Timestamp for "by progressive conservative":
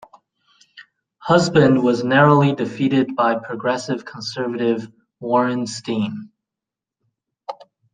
3.15-4.91